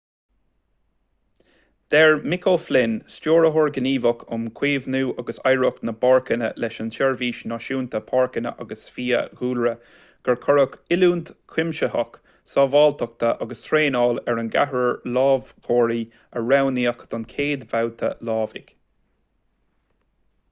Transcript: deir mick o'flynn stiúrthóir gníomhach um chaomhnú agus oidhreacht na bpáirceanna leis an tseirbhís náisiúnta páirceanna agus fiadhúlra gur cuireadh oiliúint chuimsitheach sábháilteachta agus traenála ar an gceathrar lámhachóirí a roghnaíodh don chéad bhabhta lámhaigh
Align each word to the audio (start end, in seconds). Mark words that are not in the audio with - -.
deir 1.95 2.11
mick 2.31 2.45
o'flynn 2.51 2.93
stiúrthóir 3.15 3.67
gníomhach 3.73 4.21
um 4.37 4.45
chaomhnú 4.59 5.01
agus 5.23 5.39
oidhreacht 5.49 5.83
na 5.89 5.93
bpáirceanna 6.05 6.47
leis 6.63 6.77
an 6.83 6.87
tseirbhís 6.95 7.41
náisiúnta 7.51 8.01
páirceanna 8.07 8.53
agus 8.65 8.85
fiadhúlra 8.95 9.73
gur 10.29 10.39
cuireadh 10.47 10.77
oiliúint 10.97 11.29
chuimsitheach 11.55 12.17
sábháilteachta 12.55 13.33
agus 13.47 13.61
traenála 13.67 14.23
ar 14.33 14.41
an 14.45 14.49
gceathrar 14.57 14.97
lámhachóirí 15.19 15.99
a 16.41 16.45
roghnaíodh 16.49 17.05
don 17.13 17.27
chéad 17.35 17.67
bhabhta 17.75 18.11
lámhaigh 18.31 18.73